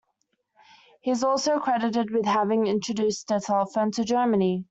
[1.01, 4.59] He is also credited with having introduced the telephone to Germany.